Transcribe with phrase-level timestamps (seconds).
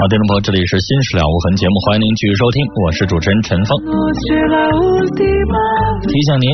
[0.00, 3.76] 好，听众朋友，这里是《新事了无痕》节目，欢迎您继续收听，我是主持人陈峰。
[6.08, 6.48] 提醒您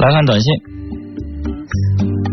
[0.00, 0.48] 来看短信，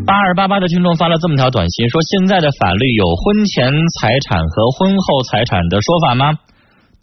[0.08, 3.68] 八二八八的听众发了这么条短信，说现在的法律有婚前
[4.00, 6.32] 财产和婚后财产的说法吗？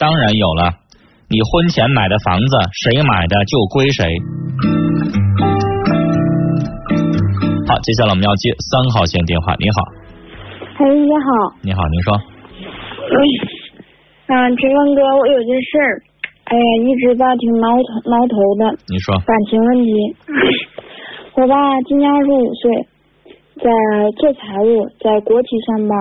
[0.01, 0.81] 当然有了，
[1.29, 4.09] 你婚前买的房子，谁买的就归谁。
[7.69, 10.04] 好，接下来我们要接三号线电话，你好。
[10.77, 11.55] 哎，你好。
[11.63, 12.19] 你好，您说。
[14.27, 16.03] 嗯，陈峰哥，我有件事儿，
[16.51, 18.75] 哎呀，一直吧挺挠头挠头的。
[18.91, 19.15] 你说。
[19.23, 19.95] 感情问题。
[21.39, 22.89] 我爸今年二十五岁，
[23.63, 23.71] 在
[24.19, 25.97] 做财务，在国企上班。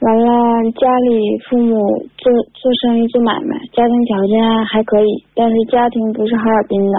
[0.00, 0.26] 完了，
[0.74, 1.78] 家里父母
[2.18, 6.98] 做做生意做买卖，家庭条件还可以，但是家庭不是哈尔滨的。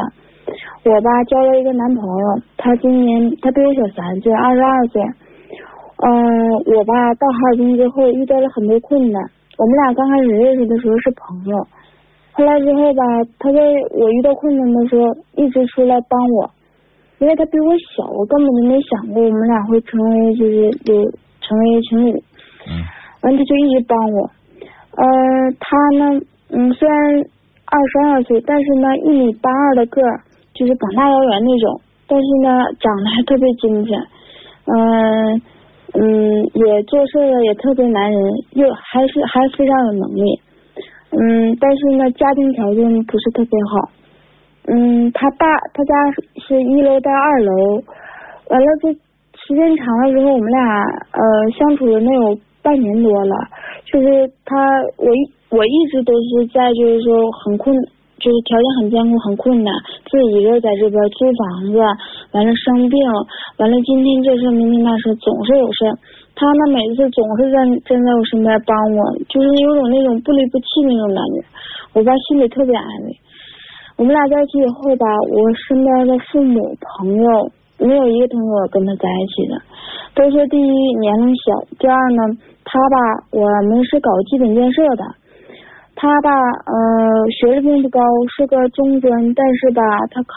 [0.85, 5.02] 我吧交了一个男朋友，他今年他比我小三岁，二十二岁。
[5.98, 9.22] 嗯，我吧到哈尔滨之后遇到了很多困难。
[9.58, 11.57] 我们俩刚开始认识的时候是朋友，
[12.34, 13.04] 后来之后吧，
[13.40, 13.60] 他在
[13.96, 15.07] 我遇到困难的时候
[15.38, 16.51] 一直出来帮我，
[17.20, 22.12] 因为他比我小，我根本就没想过我们俩会成为就是有成为情侣。
[22.68, 22.84] 嗯。
[23.21, 24.29] 完他就一直帮我。
[24.98, 25.05] 呃，
[25.57, 26.20] 他呢，
[26.51, 26.99] 嗯，虽然
[27.66, 30.21] 二十二岁，但是呢一米八二的个儿，
[30.54, 33.98] 就是膀大腰圆那种，但是呢长得还特别精神。
[34.66, 34.76] 嗯。
[35.34, 35.41] 嗯，
[36.55, 40.39] 也做事也特别男人，又还是还非常有能力。
[41.11, 43.91] 嗯，但是呢，家庭条件不是特别好。
[44.67, 45.93] 嗯，他爸他家
[46.48, 47.83] 是一楼带二楼，
[48.49, 51.21] 完了这时间长了之后，我们俩呃
[51.57, 53.35] 相处了能有半年多了。
[53.85, 54.55] 就是他，
[54.98, 57.76] 我一我一直都是在就是说很困。
[58.17, 59.71] 就是条件很艰苦，很困难，
[60.09, 61.77] 自己一个人在这边租房子，
[62.31, 62.98] 完了生病，
[63.59, 65.85] 完了今天这事，明天那事，总是有事。
[66.36, 69.00] 他呢，每次总是站站在我身边帮我，
[69.31, 71.36] 就是有种那种不离不弃那种感觉，
[71.94, 73.16] 我爸心里特别安慰。
[73.97, 79.56] 我们俩在一起以后吧，我身边的父母朋友没有一个同学跟他在一起的，
[80.13, 82.35] 都说第一年龄小，第二呢，
[82.66, 82.97] 他吧，
[83.31, 85.03] 我们是搞基本建设的。
[85.95, 86.29] 他吧，
[86.68, 86.75] 呃，
[87.40, 88.01] 学历并不高，
[88.35, 89.81] 是个中专，但是吧，
[90.12, 90.35] 他考，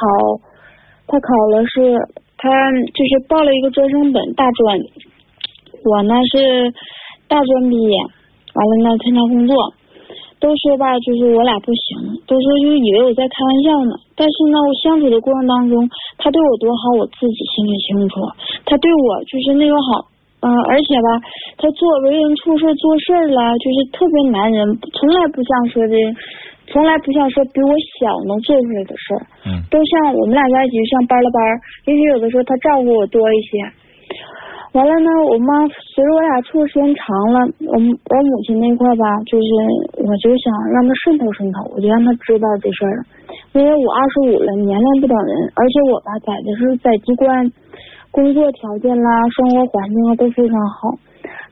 [1.08, 1.98] 他考了是，
[2.38, 2.48] 他
[2.94, 4.78] 就是报了一个专升本大专。
[5.84, 6.72] 我呢是
[7.28, 7.94] 大专毕业，
[8.54, 9.54] 完了呢参加工作，
[10.40, 13.92] 都说吧，就是我俩不行，都说就以为我在开玩笑呢。
[14.16, 18.14] 但是呢，我相处的过程当中，他对我多好，我自己心里清楚。
[18.66, 20.10] 他对我就是那种好。
[20.40, 21.18] 嗯，而且吧，
[21.58, 24.62] 他做为人处事做事了，就是特别男人，
[24.94, 25.94] 从来不像说的，
[26.70, 29.22] 从来不像说比我小能做出来的事儿。
[29.50, 29.58] 嗯。
[29.68, 31.42] 都像我们俩在一起像班了班，
[31.86, 33.58] 也许有的时候他照顾我多一些。
[34.72, 37.38] 完了呢，我妈随着我俩处的时间长了，
[37.72, 39.48] 我我母亲那块吧，就是
[40.04, 42.96] 我就想让他渗透渗透，我就让他知道这事儿。
[43.56, 47.50] 因为我二十五了，年龄不等人，而且我吧在的是在机关。
[48.10, 50.96] 工作条件啦，生活环境啊都非常好。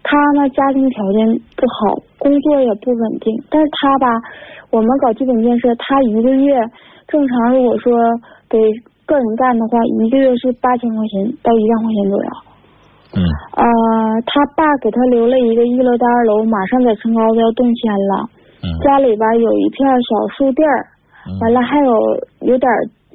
[0.02, 1.26] 他呢，家庭条件
[1.56, 3.32] 不好，工作也不稳定。
[3.50, 4.06] 但是他吧，
[4.70, 6.56] 我们搞基本建设，他一个月
[7.08, 7.92] 正常，如果说
[8.48, 8.58] 给
[9.04, 12.30] 个人干的话，一个月是八千块钱到一万块钱左右。
[13.16, 13.20] 嗯。
[13.56, 13.64] 呃，
[14.26, 18.28] 他爸给他留了一个一楼到二楼，马上在村高子要动迁了。
[18.62, 18.68] 嗯。
[18.84, 20.86] 家里边有一片小树地儿，
[21.40, 21.90] 完了还有
[22.46, 22.70] 有点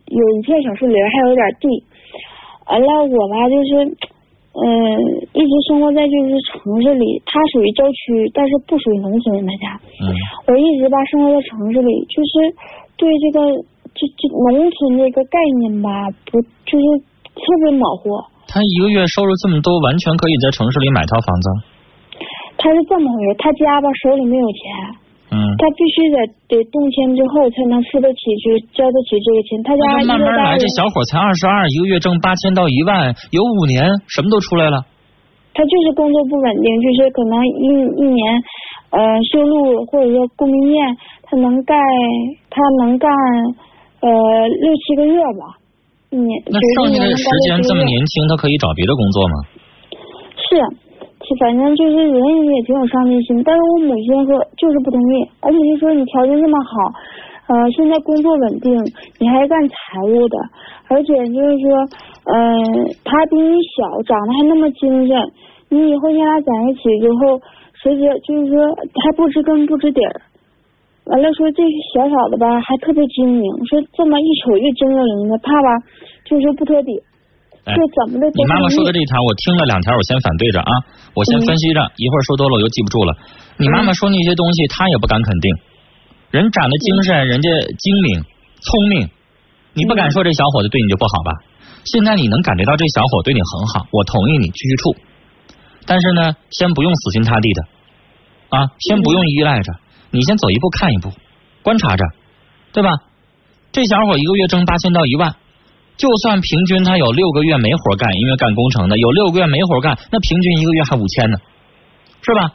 [0.08, 1.68] 有一片小树林，还有点地。
[2.68, 3.84] 完了，我吧就是，
[4.56, 4.66] 嗯，
[5.34, 9.36] 一直生活在就是城市里，他属于郊区，但是不属于农村。
[9.46, 10.08] 他家，嗯，
[10.48, 12.56] 我一直吧生活在城市里，就是
[12.96, 13.40] 对这个
[13.94, 16.86] 这这农村这个概念吧，不就是
[17.36, 18.10] 特别模糊。
[18.52, 21.48] 他一个月收入这么多，完全可以在城市里买套房子。
[22.60, 24.62] 他是这么回事，他家吧手里没有钱。
[25.32, 26.18] 嗯，他必须得
[26.52, 29.64] 得动迁之后才能付得起，就交得起这个钱。
[29.64, 34.84] 他家慢慢来，这小伙才二十二，一个月挣八千到一万，有五年什么都出来了。
[35.54, 38.44] 他就是工作不稳定，就是可能一一年
[38.92, 39.00] 呃
[39.32, 41.80] 修路或者说供应链，他能干
[42.50, 43.10] 他能干
[44.02, 44.10] 呃
[44.48, 45.61] 六七个月吧，一
[46.18, 46.44] 年。
[46.52, 49.36] 那剩下的时间这么年轻，他可以找别的工作吗？
[50.36, 50.92] 是。
[51.40, 55.24] 反正就是人也挺有上进心，但是我母亲说就是不同意。
[55.42, 56.92] 我母亲说你条件这么好，
[57.48, 58.76] 呃，现在工作稳定，
[59.18, 60.38] 你还干财务的，
[60.90, 61.72] 而且就是说，
[62.26, 65.16] 嗯，他比你小，长得还那么精神，
[65.70, 67.40] 你以后你俩在一起之后，
[67.82, 70.22] 谁知就是说他不知根不知底儿。
[71.06, 71.64] 完了说这
[71.94, 75.68] 小小的吧，还特别精明，说这么一瞅越精灵灵的，怕吧
[76.26, 76.92] 就是不托底。
[77.64, 80.72] 哎就怎么的都你妈妈说的这一条，我听了两条，我先反对着啊，
[81.14, 83.14] 我先嗯分析着，一会儿说多了我又记不住了。
[83.58, 85.54] 你妈妈说那些东西，她也不敢肯定。
[86.32, 88.22] 人长得精神，人家精明
[88.62, 89.10] 聪明，
[89.74, 91.32] 你不敢说这小伙子对你就不好吧？
[91.86, 94.96] 现在你能感觉到这小伙对你很好，我同意你继续处，
[95.86, 97.62] 但是呢，先不用死心塌地的
[98.50, 99.74] 啊，先不用依赖着，
[100.12, 101.12] 你先走一步看一步，
[101.64, 102.04] 观察着，
[102.74, 102.92] 对吧？
[103.72, 105.36] 这小伙一个月挣八千到一万，
[105.98, 111.38] 就算平均他有六个月没活干，因为干工程的有六个月没活干，那平均一个月还五千呢，
[112.22, 112.54] 是吧？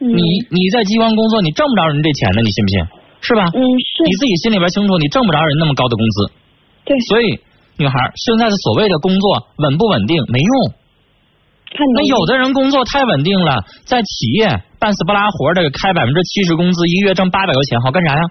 [0.00, 2.80] 嗯你你在机关工作，你挣不着人这钱呢，你信不信？
[3.20, 3.44] 是吧？
[3.52, 6.32] 嗯是你自己心里边清楚，你挣不着人那么高的工资，
[6.84, 7.40] 对，所以
[7.76, 10.72] 女孩现在的所谓的工作稳不稳定没用。
[11.96, 18.22] 那有的人工作太稳定了，在企业半死不拉活的开百分之七十工资，一个月挣八百块钱，好干啥呀？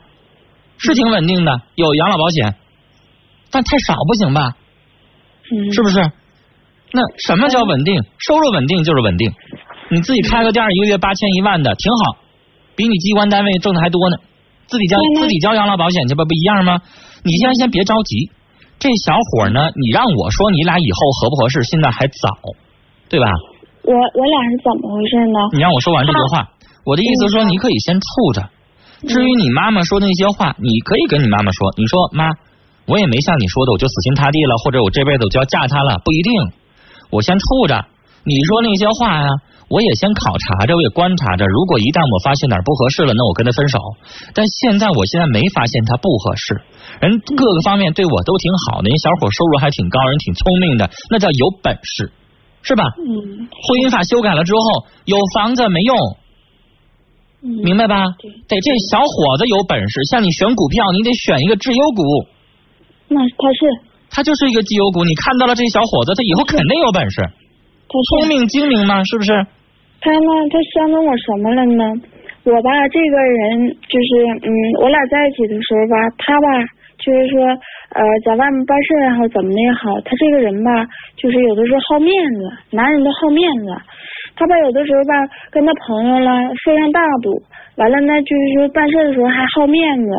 [0.78, 2.56] 是挺稳定的，有养老保险，
[3.52, 4.56] 但太少不行吧？
[5.52, 6.12] 嗯是不是？
[6.92, 8.02] 那什么叫稳定？
[8.18, 9.32] 收入稳定就是稳定。
[9.90, 12.18] 你自己开个店，一个月八千一万的，挺好，
[12.76, 14.18] 比你机关单位挣的还多呢。
[14.68, 16.82] 自己交自己交养老保险去吧，不一样吗？
[17.24, 18.32] 你先先别着急，
[18.80, 22.30] 这小伙呢，你让我说你俩以后合不合适，现在还早，
[23.10, 23.28] 对吧？
[23.88, 25.40] 我我俩是怎么回事呢？
[25.56, 26.52] 你让我说完这句话，
[26.84, 28.06] 我的意思说嗯你可以先处
[28.36, 28.44] 着。
[29.08, 32.28] 至于你妈妈说的那些话，你可以跟你妈妈说，你说妈，
[32.86, 36.34] 我也没像你说的我就死心塌地了，或者我这辈子我就要嫁他了，不一定。
[37.12, 37.86] 我先处着，
[38.26, 39.30] 你说那些话呀、
[39.70, 41.46] 我也先考察着，我也观察着。
[41.46, 43.80] 如果一旦我发现哪儿不合适了，那我跟他分手。
[44.34, 46.60] 但现在我现在没发现他不合适，
[47.00, 52.12] 人各个方面对我都挺好的，人小伙收入还挺高，人挺聪明的，那叫有本事，
[52.68, 52.84] 是吧？
[53.00, 55.96] 嗯婚姻法修改了之后，有房子没用，
[57.42, 58.12] 嗯明白吧？
[58.20, 62.04] 对得这小伙子有本事，像你选股票，你得选一个绩优股，
[63.08, 63.60] 那他是
[64.12, 65.06] 他就是一个绩优股。
[65.06, 69.32] 你看到了这小伙子，他以后肯定有本事，他聪明精明嘛，是不是？
[70.02, 71.84] 他呢，他相中我什么了呢？
[72.44, 74.10] 我吧，这个人就是，
[74.44, 74.52] 嗯，
[74.84, 76.48] 我俩在一起的时候吧，他吧，
[76.98, 77.46] 就是说，
[77.94, 80.86] 呃，在外面办事也好，怎么的也好，他这个人吧，
[81.16, 83.70] 就是有的时候好面子，男人都好面子。
[84.36, 85.14] 他吧，有的时候吧，
[85.52, 86.32] 跟他朋友了
[86.66, 87.42] 非常大度，
[87.78, 90.10] 完了呢，就是说办事的时候还好面子。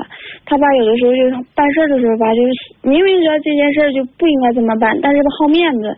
[0.46, 2.50] 他吧，有的时候就办事的时候吧，就是
[2.88, 5.96] 明明知道这件事就不应该这么办，但是吧好面子。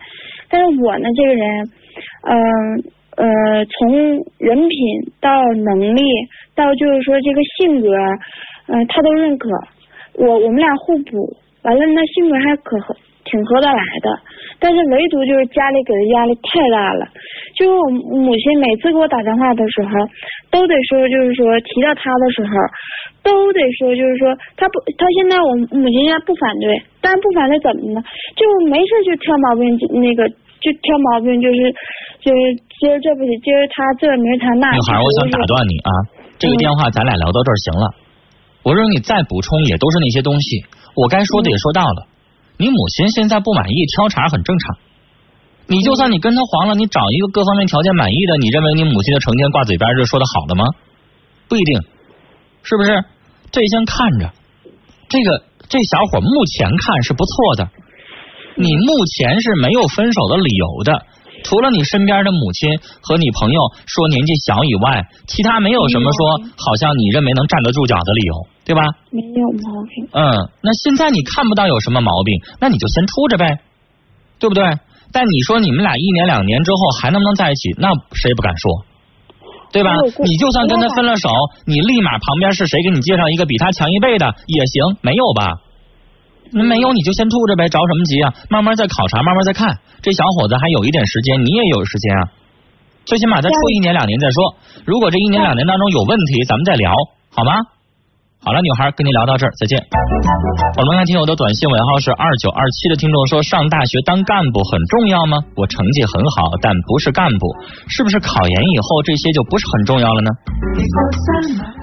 [0.49, 1.47] 但是我呢，这个人，
[2.25, 2.37] 嗯、
[3.17, 3.93] 呃，从
[4.39, 4.77] 人品
[5.21, 5.31] 到
[5.65, 6.03] 能力
[6.55, 7.89] 到就是说这个性格，
[8.69, 9.49] 嗯、他都认可。
[10.21, 11.17] 我我们俩互补，
[11.65, 12.95] 完了那，性格还可合，
[13.25, 14.09] 挺合得来的。
[14.61, 17.09] 但是唯独就是家里给的压力太大了，
[17.57, 17.85] 就是我
[18.21, 19.91] 母亲每次给我打电话的时候，
[20.53, 22.53] 都得说，就是说提到他的时候，
[23.25, 24.29] 都得说，就是说
[24.61, 28.05] 他不，他现在我母亲现在不反对，但是不反对怎么呢？
[28.37, 29.65] 就没事就挑毛病，
[30.05, 30.29] 那个
[30.61, 31.59] 就挑毛病，就是
[32.21, 32.39] 就是
[32.77, 34.69] 今儿这不行，今儿他这明儿他那。
[34.77, 35.91] 女孩，我想打断你啊，
[36.37, 37.85] 这个嗯电话咱俩聊到这儿行了。
[38.63, 40.65] 我认为你再补充也都是那些东西，
[40.95, 42.07] 我该说的也说到了。
[42.59, 44.77] 你母亲现在不满意，挑茬很正常。
[45.67, 50.65] 你就算你跟他黄了，你找一个各方面条件满意的，你认为你母亲就成天挂嘴边就说的好的吗？
[51.49, 51.81] 不一定，
[52.63, 53.05] 是不是？
[53.51, 54.31] 这先看着，
[55.09, 57.71] 这个这小伙目前看是不错的，
[58.57, 61.07] 你目前是没有分手的理由的。
[61.43, 68.35] 除了你身边的母亲和你朋友说年纪小以外，其他没有什么说好像你认为能站得住脚的理由，
[68.65, 68.83] 对吧？
[69.11, 70.09] 没有毛病。
[70.13, 73.61] 嗯，那现在你看不到有什么毛病，那你就先处着呗，
[74.39, 74.65] 对不对？
[75.13, 78.85] 但你说你们俩一年两年之后还能不能在一起，那谁不敢说，
[79.73, 79.91] 对吧？
[80.25, 81.29] 你就算跟他分了手，
[81.67, 85.55] 你立马旁边是谁给你介绍一个比他强一倍的也行，没有吧？
[86.53, 88.35] 那没有你就先处着呗，着什么急啊？
[88.49, 89.79] 慢慢再考察，慢慢再看。
[90.03, 92.23] 这小伙子还有一点时间，你也有时间啊。
[93.05, 94.55] 最起码再处一年两年再说。
[94.85, 96.95] 如果这一年两年当中有问题，咱们再聊，
[97.31, 97.53] 好吗？
[98.43, 99.85] 好了，女孩跟您聊到这儿，再见。
[100.81, 105.37] 我们看听友的短信尾号是二九二七的听众说，上大学当干部很重要吗？
[105.57, 107.47] 我成绩很好，但不是干部，
[107.89, 110.31] 是不是考研以后这些就不是很重要了呢？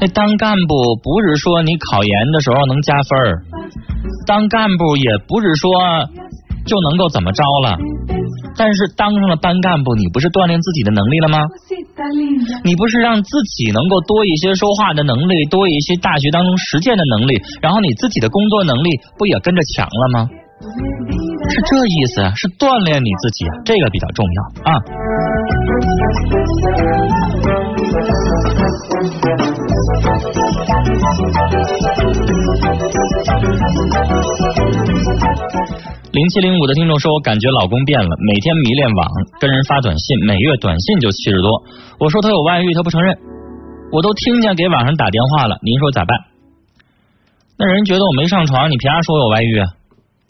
[0.02, 3.44] 那当干部不是说你考研的时候能加分儿，
[4.28, 5.72] 当干部也不是说
[6.68, 7.78] 就能够怎么着了。
[8.58, 11.40] 但是当上了班干部，你不是锻炼自己的能力了吗？
[12.64, 20.30] 你不是让自己能够多一些说话的能力，多一些大学当中实践的能力，然后你自己的工作能力不也跟着强了吗？
[21.50, 24.42] 是这意思啊，是锻炼你自己，这个比较重要
[24.72, 24.74] 啊。
[36.12, 39.08] 零七零五的听众说，我感觉老公变了，每天迷恋网，
[39.40, 41.64] 跟人发短信，每月短信就七十多。
[42.00, 43.18] 我说他有外遇，他不承认，
[43.92, 46.18] 我都听见给网上打电话了，您说咋办？
[47.58, 49.68] 那人觉得我没上床，你凭啥说我有外遇啊？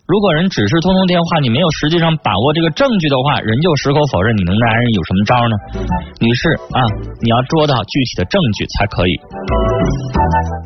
[0.07, 5.55] 如果人只是通通电话，你没有实际上把握这个证据的话，人就矢口否认，你能拿人有什么招呢？
[6.23, 6.79] 女士啊，
[7.19, 9.11] 你要捉到具体的证据才可以。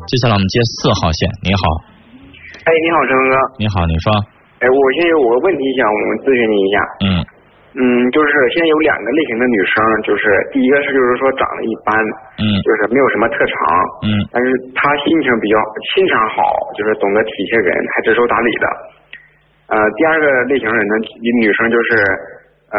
[0.06, 1.66] 接下来我们接四号线，你好。
[2.62, 3.34] 哎，你好，陈哥。
[3.58, 4.14] 你好，你说。
[4.62, 6.76] 哎，我现在有个问题想我们咨询你一下。
[7.02, 7.06] 嗯。
[7.74, 7.82] 嗯，
[8.14, 9.74] 就是现在有两个类型的女生，
[10.06, 10.22] 就是
[10.54, 11.90] 第一个是就是说长得一般，
[12.38, 13.58] 嗯，就是没有什么特长，
[14.06, 14.46] 嗯，但是
[14.78, 15.58] 她心情比较
[15.90, 16.46] 心肠好，
[16.78, 18.66] 就是懂得体贴人，还知书达理的。
[19.72, 20.94] 呃，第二个类型人呢，
[21.40, 21.88] 女生就是
[22.68, 22.76] 呃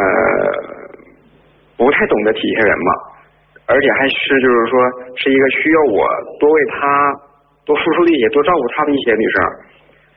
[1.73, 2.89] 不太懂得体贴人嘛，
[3.65, 4.77] 而且还是就是说
[5.17, 6.05] 是一个需要我
[6.38, 6.77] 多为她
[7.65, 9.41] 多付出力气，多照顾她的一些女生。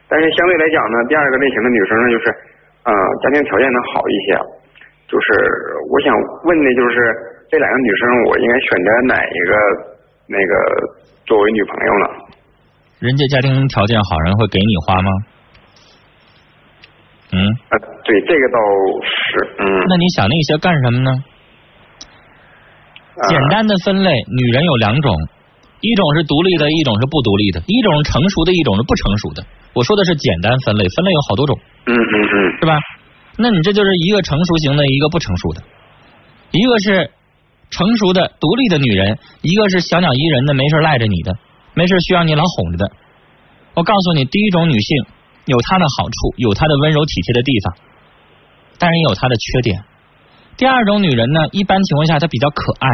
[0.06, 2.24] 但是相对来讲呢，第二个类型的女生呢，就是
[2.84, 2.92] 呃
[3.24, 4.36] 家庭条件能好一些。
[5.08, 5.26] 就是
[5.88, 6.12] 我想
[6.44, 6.96] 问的，就是
[7.48, 9.52] 这两个女生，我应该选择哪一个
[10.28, 10.52] 那个
[11.24, 12.06] 作为女朋友呢？
[13.00, 15.08] 人家家庭条件好，人会给你花吗？
[17.36, 17.52] 嗯。
[17.68, 17.74] 啊，
[18.04, 18.58] 对，这个倒
[19.04, 19.84] 是，嗯。
[19.88, 21.12] 那你想那些干什么呢？
[23.28, 25.14] 简单的分类，女人有两种，
[25.80, 29.44] 一种是独立的，一种是不独立的，一种是成熟的，一种是不成熟的。
[29.74, 31.58] 我说的是简单分类，分类有好多种。
[31.86, 32.36] 嗯嗯嗯。
[32.60, 32.78] 是吧？
[33.38, 35.62] 那你这就是一个成熟型的，一个不成熟的，
[36.52, 37.10] 一个是
[37.70, 41.34] 成熟的独立的女人，一个是小鸟依人的，没事赖着你的，
[41.74, 42.92] 没事需要你老哄着的。
[43.74, 45.04] 我告诉你，第一种女性
[45.46, 47.76] 有他的好处，有他的温柔体贴的地方，
[48.78, 49.82] 但是也有他的缺点。
[50.56, 52.88] 第二种女人呢，一般情况下她比较可爱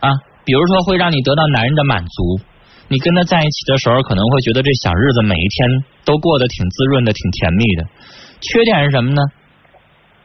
[0.00, 0.10] 啊，
[0.44, 2.40] 比如说会让你得到男人的满足，
[2.88, 7.84] 你跟她在一起的时候，可能会觉得这小日子每一天都过得挺滋润的，挺甜蜜的。
[8.40, 9.22] 缺点是什么呢？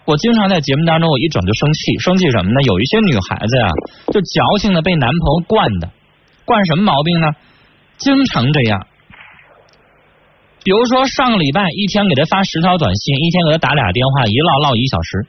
[0.06, 2.62] 我经常在节目当中，我一整就生气，生气什么呢？
[2.64, 3.70] 有一些女孩子呀，
[4.12, 5.92] 就矫情的被男朋友惯的，
[6.44, 7.28] 惯什么毛病呢？
[7.98, 8.88] 经常这样。
[10.64, 15.28] 比如说上个礼拜一天给他发十条短信，一天给他打俩电话，一唠唠一小时。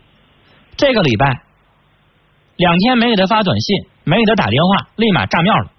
[0.76, 1.42] 这个礼拜
[2.56, 5.70] 两天没给他发短信，没给他打电话，立马炸庙了。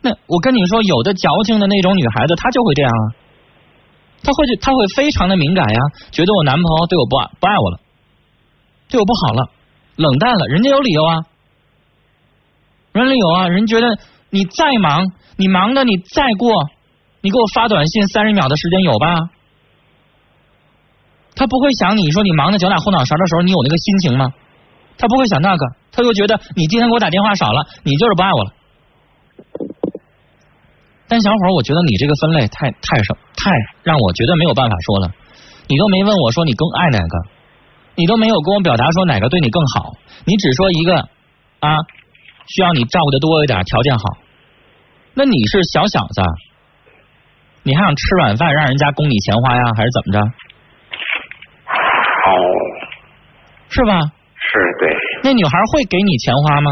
[0.00, 3.04] 那我跟你说，有的矫情的那种女孩子，她就会这样啊。
[4.24, 5.78] 她会，她会非常的敏感呀，
[6.10, 7.80] 觉得我男朋友对我不爱不爱我了，
[8.88, 9.50] 对我不好了，
[9.94, 10.46] 冷淡了。
[10.46, 11.18] 人家有理由啊，
[12.92, 13.96] 人理由啊，人觉得
[14.30, 16.68] 你再忙，你忙的你再过，
[17.22, 19.30] 你给我发短信三十秒的时间有吧？
[21.34, 24.34] 他不会想你说你忙的脚打后脑勺的时候，你有那个心情吗？
[24.98, 28.52] 他不会想那个，他就觉得你今天给我打电话少了，你就是不爱我了。
[31.08, 33.50] 但小伙，我觉得你这个分类太太少，太
[33.82, 35.12] 让我觉得没有办法说了。
[35.68, 37.18] 你都没问我说你更爱哪个，
[37.94, 41.08] 你都没有跟我表达说哪个对你更好，你只说一个
[41.60, 41.76] 啊，
[42.46, 44.04] 需要你照顾的多一点，条件好。
[45.14, 46.22] 那你是小小子，
[47.64, 50.20] 你还想吃软饭让人家供你钱花呀，还是怎么着？
[52.24, 52.30] 哦，
[53.68, 54.00] 是吧？
[54.36, 54.96] 是对。
[55.22, 56.70] 那女孩会给你钱花吗？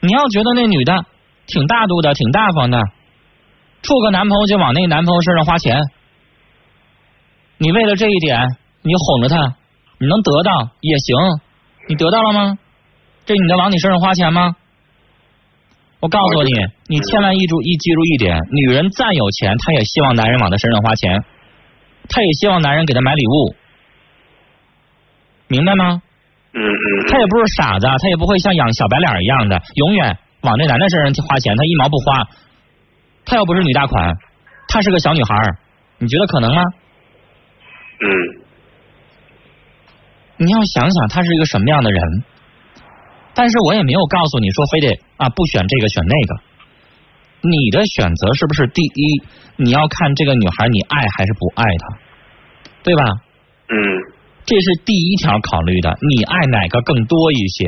[0.00, 1.04] 你要觉得那女的
[1.46, 2.82] 挺大度的，挺大方的，
[3.82, 5.78] 处个男朋友就往那男朋友身上花钱，
[7.58, 9.56] 你为了这一点，你哄着他，
[9.98, 11.16] 你能得到也行，
[11.88, 12.58] 你得到了吗？
[13.26, 14.56] 这女的往你身上花钱吗？
[16.00, 16.52] 我告诉你，
[16.88, 21.22] 你千万记住一记住一点，女人再有钱，她也希望男人往她身上花钱，
[22.08, 23.54] 她也希望男人给她买礼物。
[25.48, 26.00] 明白吗？
[26.54, 27.06] 嗯嗯。
[27.08, 32.26] 她也不是傻子，她也不会像养小白脸一样的，永远往那男的身上花钱，她一毛不花。
[33.26, 34.16] 她又不是女大款，
[34.68, 35.36] 她是个小女孩，
[35.98, 36.62] 你觉得可能吗？
[38.00, 38.40] 嗯。
[40.38, 42.02] 你要想想，她是一个什么样的人。
[43.40, 46.42] 但是我也没有告诉你说，非得啊不选这个选那个。
[47.40, 49.22] 你的选择是不是第一？
[49.56, 51.98] 你要看这个女孩，你爱还是不爱她，
[52.82, 53.02] 对吧？
[53.70, 53.78] 嗯。
[54.44, 57.64] 这是第一条考虑的，你爱哪个更多一些？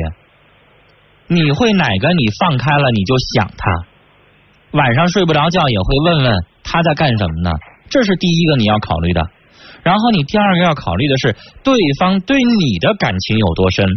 [1.25, 2.13] 你会哪个？
[2.13, 7.57] 你放开了你就想他，晚上睡不着觉也会问问他在干什么呢？
[7.89, 9.27] 这是第一个你要考虑的。
[9.81, 13.87] 然后你第二个要考虑的是对方对你的感情有多深？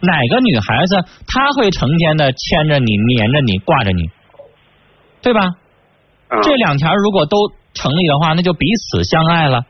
[0.00, 4.10] 哪个女孩子她会成天的牵着你、黏着你、挂着你，
[5.22, 5.40] 对吧？
[6.42, 7.36] 这两条如果都
[7.74, 9.62] 成立的话，那就彼此相爱了。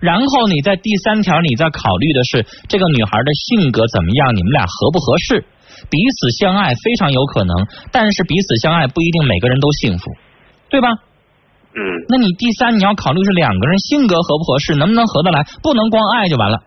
[0.00, 5.44] 然后你在第三条，你在考虑的是这个女孩的性格怎么样，你们俩合不合适？
[5.90, 7.56] 彼此相爱非常有可能，
[7.92, 10.10] 但是彼此相爱不一定每个人都幸福，
[10.70, 10.88] 对吧？
[11.74, 16.62] 嗯嗯那你第三你要考虑是两个人性格合不合适，能不能合得来，不能光爱就完了。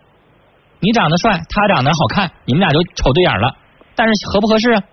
[0.82, 3.56] 你长得帅，他长得好看，你们俩就瞅对眼了，
[3.96, 4.84] 但是合不合适啊？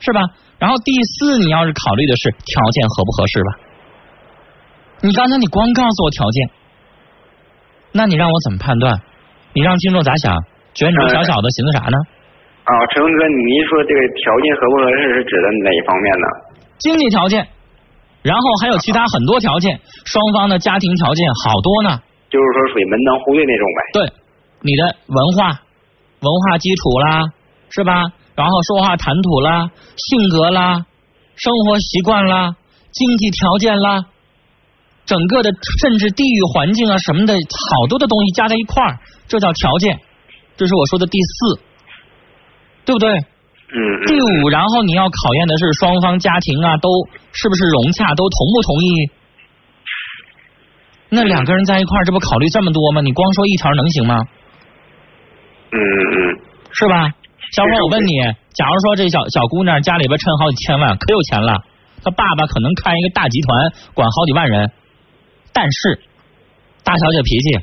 [0.00, 0.20] 是吧？
[0.58, 3.50] 然后第四，你要是考虑的是条件合不合适吧？
[5.00, 6.50] 你刚才你光告诉我条件，
[7.92, 9.00] 那你让我怎么判断？
[9.52, 10.34] 你让听众咋想？
[10.74, 11.96] 觉得你这小小的寻思啥呢？
[12.64, 16.26] 啊，陈文哥，您说这个条件合不合适是指的哪一方面呢？
[16.78, 17.46] 经济条件，
[18.22, 22.00] 然后还有其他很多条件，双方的家庭条件好多呢。
[22.30, 23.80] 就是说属于门当户对那种呗。
[23.92, 24.12] 对，
[24.64, 25.60] 你的文化、
[26.20, 27.28] 文化基础啦，
[27.68, 28.10] 是吧？
[28.34, 30.86] 然后说话谈吐啦、性格啦、
[31.36, 32.56] 生活习惯啦、
[32.90, 34.06] 经济条件啦，
[35.04, 35.50] 整个的
[35.82, 40.00] 甚至地域环境啊什么的，好多的东西加在一块儿，这叫条件。
[40.56, 41.60] 这是我说的第四，
[42.86, 43.10] 对不对？
[43.18, 44.06] 嗯嗯。
[44.06, 46.88] 第五，然后你要考验的是双方家庭啊，都
[47.32, 49.10] 是不是融洽，都同不同意？
[51.10, 53.02] 那两个人在一块儿，这不考虑这么多吗？
[53.02, 54.18] 你光说一条能行吗？
[55.74, 56.40] 嗯嗯
[56.70, 57.10] 是吧？
[57.52, 58.14] 小伙，我问你，
[58.54, 61.62] 假如说这小小姑娘家里边趁好几千万，可有钱了，
[62.02, 64.70] 她爸爸可能开一个大集团，管好几万人，
[65.52, 66.00] 但是
[66.82, 67.56] 大小姐脾气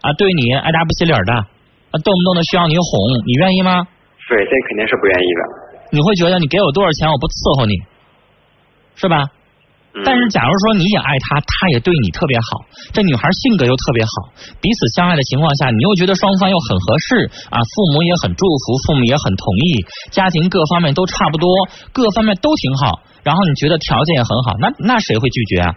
[0.00, 2.84] 啊，对你爱答不理的，啊，动不动的需要你哄，
[3.26, 3.86] 你愿意吗？
[4.28, 5.40] 对，这肯定是不愿意的。
[5.90, 7.74] 你会觉得你给我多少钱，我不伺候你，
[8.94, 9.24] 是吧？
[9.98, 12.62] 嗯、但是假如说你也爱他，他也对你特别好，
[12.94, 14.10] 这女孩性格又特别好，
[14.62, 21.50] 彼此相爱的情况下，你又觉得双方又很合适啊，父母也很祝福，父母也很同意，家庭各方面都差不多，
[21.92, 25.74] 各方面都挺好，然后你觉得条件也很好，那那谁会拒绝啊？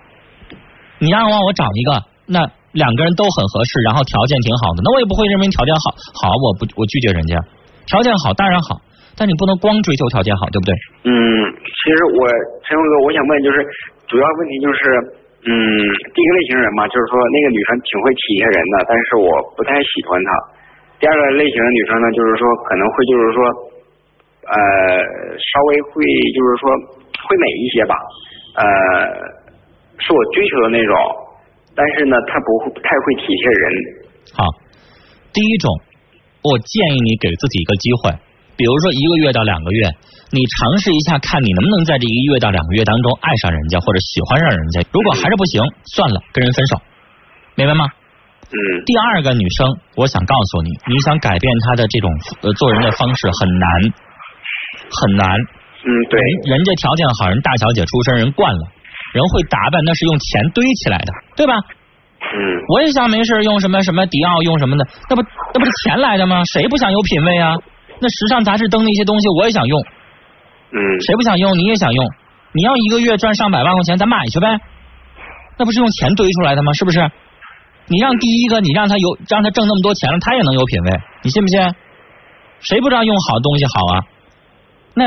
[1.00, 7.36] 你让我我找一个，那两个人都很合适，然后条件挺好的，那我也不会认为条件好，好我不我拒绝人家，
[7.88, 8.82] 条件好当然好，
[9.18, 10.76] 但你不能光追求条件好，对不对？
[11.04, 11.10] 嗯，
[11.66, 12.30] 其实我
[12.68, 13.66] 陈勇哥，我想问就是。
[14.12, 14.82] 主要问题就是，
[15.48, 15.56] 嗯，
[16.12, 20.30] 第一个类型人嘛，就是说那个女生挺会体贴人的，但是我不太喜欢她。
[21.00, 23.40] 第二个类型的女生呢，就是说可能会就是说，
[24.52, 24.60] 呃，
[25.40, 26.04] 稍微会
[26.36, 26.64] 就是说
[27.24, 27.96] 会美一些吧，
[28.60, 28.68] 呃，
[29.96, 30.92] 是我追求的那种，
[31.72, 33.64] 但是呢，她不会太会体贴人。
[34.36, 34.44] 好，
[35.32, 35.72] 第一种，
[36.44, 38.12] 我建议你给自己一个机会，
[38.62, 39.90] 比如说一个月到两个月。
[40.32, 44.80] 你尝试一下，看你能不能在这一个月到两个月当中爱上人家或者喜欢上人家。
[44.94, 45.60] 如果还是不行，
[45.92, 46.80] 算了，跟人分手，
[47.56, 47.84] 明白吗？
[48.48, 48.58] 嗯。
[48.86, 52.08] 第二个女生，我想告诉你，你想改变她的这种
[52.44, 53.68] 呃做人的方式很难，
[54.94, 55.28] 很难。
[55.36, 56.22] 嗯，对。
[56.48, 58.62] 人家条件好，人大小姐出身，人惯了，
[59.12, 61.56] 人会打扮，那是用钱堆起来的，对吧？
[61.60, 62.40] 嗯。
[62.70, 65.22] 我也想没事用什么什么迪奥，用什么的，那不
[65.54, 66.46] 那不是钱来的吗？
[66.46, 67.58] 谁不想有品位啊？
[68.02, 69.80] 那时尚杂志登的一些东西，我也想用。
[70.74, 71.56] 嗯，谁不想用？
[71.58, 72.04] 你也想用？
[72.54, 74.60] 你要一个月赚上百万块钱，咱买去呗。
[75.58, 76.74] 那不是用钱堆出来的吗？
[76.74, 77.12] 是不是？
[77.88, 81.60] 你让第一个，你让他有，让他挣那么多钱了，他也能有品位，你信不信？
[82.60, 84.06] 谁不知道用好东西好啊？
[84.96, 85.06] 那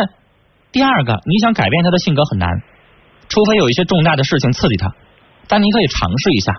[0.71, 2.49] 第二个，你想改变他的性格很难，
[3.29, 4.93] 除非有一些重大的事情刺激他。
[5.49, 6.53] 但你可以尝试一下。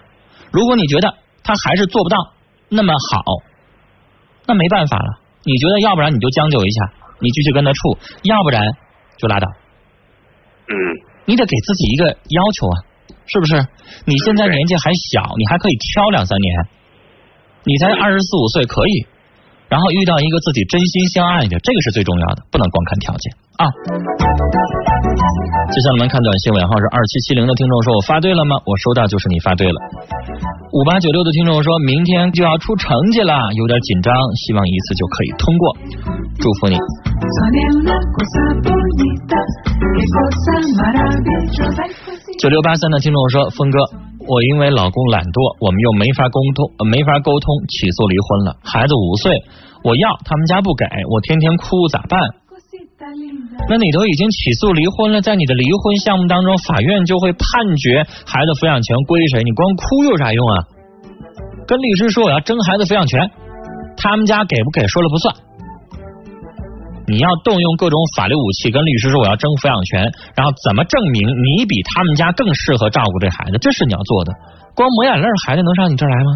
[0.51, 2.17] 如果你觉得他还是做不到
[2.69, 3.21] 那么好，
[4.47, 5.19] 那没办法了。
[5.45, 8.65] 你觉得要不然你就将就一下，你继续跟他处，要不然。
[9.17, 10.75] 就拉倒，嗯，
[11.23, 12.75] 你得给自己一个要求啊，
[13.27, 13.55] 是不是？
[14.03, 16.51] 你现在年纪还小，你还可以挑两三年，
[17.63, 19.07] 你才二十四五岁可以，
[19.69, 23.71] 然后遇到一个自己真心相爱的，这个是最重要的，不能光看条件啊。
[25.71, 29.79] 接下来我们看短信，尾号是二七七零的听众说：“我发对了吗？”我收到，就是你发对了。
[30.75, 35.71] 五八九六的听众说：“明天就要出成绩了，有点紧张，希望一次就可以通过，
[36.35, 36.75] 祝福你。”
[42.37, 43.79] 九六八三的听众说：“峰哥，
[44.27, 48.59] 我因为老公懒惰，我们又没法沟通，没法沟通，起诉离婚了。
[48.59, 49.31] 孩子五岁，
[49.81, 52.19] 我要他们家不给，我天天哭，咋办？
[53.67, 60.63] 那你都已经起诉离婚了，在你的离婚项目当中，法院就会判决孩子抚养权归谁，你光哭有啥用啊？
[61.67, 63.29] 跟律师说我要争孩子抚养权，
[63.97, 65.35] 他们家给不给说了不算。”
[67.07, 73.57] 你要动用各种法律武器，跟律师说我要争抚养权，然后怎么证明你比他们家更适合照顾这孩子？
[73.59, 74.33] 这是你要做的。
[74.75, 76.31] 光抹眼泪，孩子能上你这儿来吗？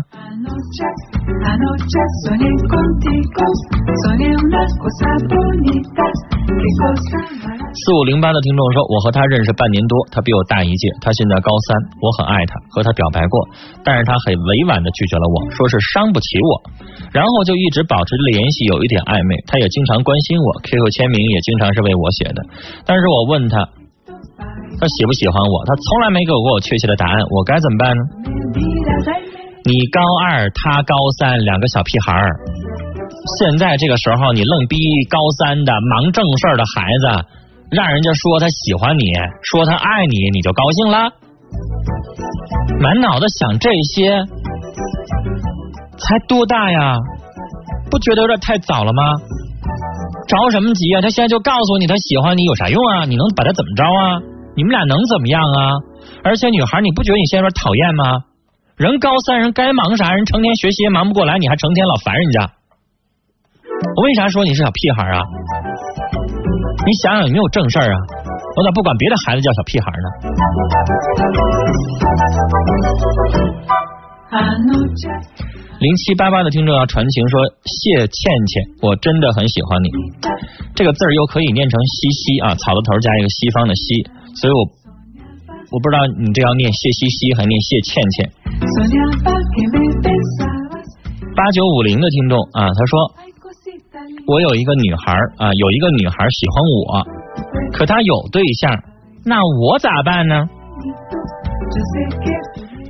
[7.83, 13.43] 四五零八的听众说，我和他认识半年多，他比我大一届，他现在高三，我很爱他，和他表白过，
[13.83, 16.63] 但是他很委婉的拒绝了我，说是伤不起我，
[17.11, 22.39] 然后就一直保持着联系，有一点暧昧，他也经常关心我，QQ 签名也经常是为我写的，
[22.87, 23.67] 但是我问他，
[24.79, 25.65] 他喜不喜欢我？
[25.65, 28.01] 他从来没给我确切的答案，我该怎么办呢？
[29.65, 32.29] 你高二，他高三，两个小屁孩儿。
[33.37, 34.77] 现在这个时候，你愣逼
[35.09, 37.25] 高三的忙正事儿的孩子，
[37.69, 39.03] 让人家说他喜欢你，
[39.43, 41.11] 说他爱你，你就高兴了？
[42.79, 44.23] 满脑子想这些，
[45.97, 46.95] 才多大呀？
[47.91, 49.03] 不觉得有点太早了吗？
[50.27, 51.01] 着什么急啊？
[51.01, 53.05] 他现在就告诉你他喜欢你，有啥用啊？
[53.05, 54.38] 你能把他怎么着啊？
[54.59, 55.79] 你们俩能怎么样啊？
[56.21, 58.27] 而且女孩，你不觉得你现在有点讨厌吗？
[58.75, 60.11] 人高三，人该忙啥？
[60.11, 62.51] 人成天学习也忙不过来，你还成天老烦人家。
[63.95, 65.23] 我为啥说你是小屁孩啊？
[66.85, 67.99] 你想想有没有正事儿啊？
[68.57, 70.07] 我咋不管别的孩子叫小屁孩呢？
[75.79, 79.89] 零七八八的听众要传情说谢倩倩，我真的很喜欢你。
[80.75, 84.03] 这个字儿又可以念成西西啊，草字头加一个西方的西，
[84.39, 84.59] 所以我
[85.71, 88.31] 我不知道你这要念谢西西还念谢倩倩。
[91.35, 92.99] 八九五零的听众啊，他说
[94.27, 97.03] 我有一个女孩啊，有一个女孩喜欢我，
[97.73, 98.71] 可她有对象，
[99.25, 100.47] 那我咋办呢？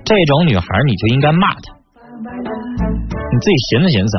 [0.05, 1.73] 这种女孩你就应该骂她。
[3.31, 4.17] 你自己寻思寻思，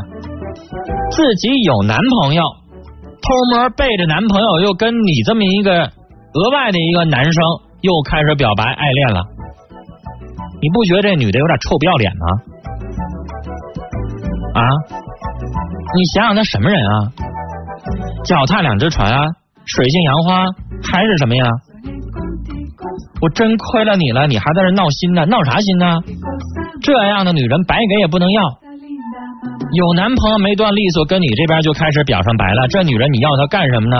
[1.13, 5.93] 自己有男朋友，偷摸背着男朋友又跟你这么一个
[6.33, 7.43] 额外的一个男生
[7.81, 9.21] 又开始表白爱恋了，
[10.63, 12.27] 你不觉得这女的有点臭不要脸吗？
[14.55, 14.63] 啊，
[15.97, 16.93] 你想想她什么人啊？
[18.25, 19.25] 脚踏两只船啊，
[19.65, 20.45] 水性杨花
[20.83, 21.45] 还是什么呀？
[23.21, 25.27] 我真亏了你了，你还在这闹心呢？
[25.27, 25.99] 闹啥心呢？
[26.81, 28.43] 这样的女人白给也不能要。
[29.73, 32.67] 有男朋友没断利索，跟你这边就开始表上白了。
[32.69, 33.97] 这女人你要她干什么呢？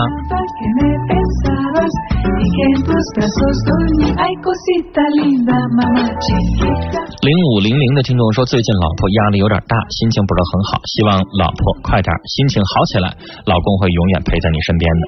[7.23, 13.15] 零五零零的听众说，最近老婆压力有点大，心情不是很好，希望老婆快点心情好起来，
[13.47, 15.03] 老公会永远陪在你身边的。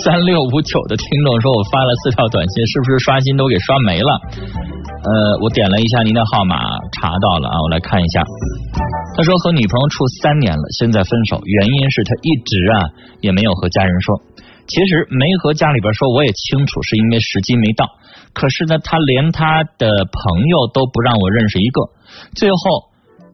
[0.00, 4.10] 三六五九的听众说，我发了四条短信，是不是刷新都给刷没了？
[5.04, 6.56] 呃，我点了一下您的号码，
[6.96, 8.24] 查到了啊，我来看一下。
[9.16, 12.88] 他说和女朋友处三年了，现在分手，原因是他一直啊
[13.20, 14.20] 也没有和家人说。
[14.66, 17.86] 其实没和家里边说，我也清楚，是因为时机没到。
[18.32, 21.82] 可是呢，他连他的朋友都不让我认识一个。
[22.36, 22.56] 最后，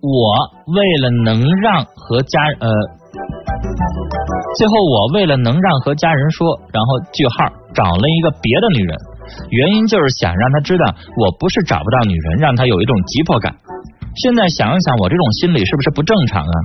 [0.01, 2.69] 我为了能让和家呃，
[4.57, 8.97] 最后我为了能让和家人说，然后句号找了一个别的女人。
[9.51, 10.87] 原因就是想让他知道
[11.19, 13.55] 我不是找不到女人，让他有一种急迫感。
[14.23, 16.57] 现在想一想，我这种心理是不是不正常啊？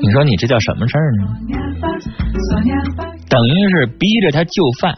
[0.00, 1.22] 你说你这叫什么事儿呢？
[3.28, 4.94] 等于是逼着他就范，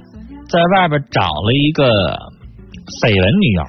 [0.49, 1.91] 在外边找了一个
[3.03, 3.63] 绯闻女友，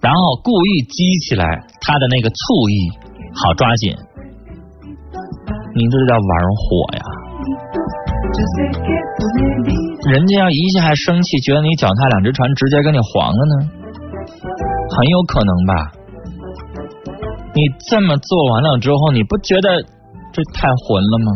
[0.00, 1.44] 然后故意激起来
[1.80, 2.90] 他的那个醋意，
[3.34, 3.94] 好抓紧。
[5.74, 6.20] 你这叫玩
[6.56, 7.02] 火呀！
[10.10, 13.68] 人家要一下还生气，觉得你脚踏两只船，直接跟你黄了呢，
[14.96, 15.92] 很有可能吧？
[17.54, 19.82] 你这么做完了之后，你不觉得
[20.32, 21.32] 这太混了吗？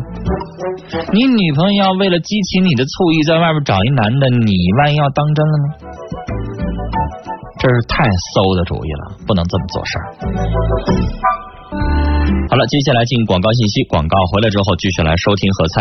[1.13, 5.67] 你女朋友要为了激起你的醋意，在外面找一男的，你万一要当真了呢？
[7.59, 10.05] 这是太馊的主意了，不能这么做事儿。
[12.49, 15.79] 好了，接下来进广告信息，广告回来之后继续来收听和参与。